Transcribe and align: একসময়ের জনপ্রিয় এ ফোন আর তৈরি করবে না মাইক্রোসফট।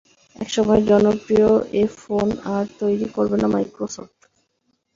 একসময়ের 0.35 0.83
জনপ্রিয় 0.91 1.49
এ 1.73 1.93
ফোন 1.99 2.27
আর 2.55 2.65
তৈরি 2.79 3.07
করবে 3.15 3.35
না 3.37 3.47
মাইক্রোসফট। 3.47 4.19